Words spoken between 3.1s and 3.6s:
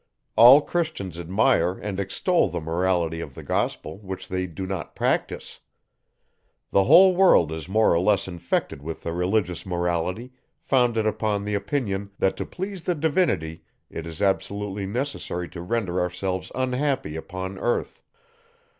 of the